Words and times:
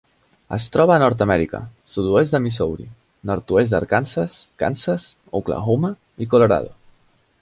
Es 0.55 0.63
troba 0.75 0.93
a 0.95 1.01
Nord-amèrica: 1.01 1.59
sud-oest 1.95 2.33
de 2.37 2.41
Missouri, 2.45 2.87
nord-oest 3.31 3.75
d'Arkansas, 3.75 4.39
Kansas, 4.65 5.07
Oklahoma 5.41 5.93
i 6.27 6.31
Colorado. 6.35 6.75